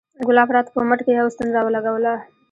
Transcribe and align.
ګلاب 0.27 0.49
راته 0.55 0.71
په 0.73 0.81
مټ 0.89 0.99
کښې 1.05 1.13
يوه 1.17 1.31
ستن 1.35 1.47
راولګوله. 1.55 2.13